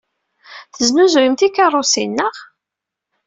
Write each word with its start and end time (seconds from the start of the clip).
Tesnuzuyem 0.75 1.35
tikeṛṛusin, 1.35 2.11
naɣ? 2.17 2.35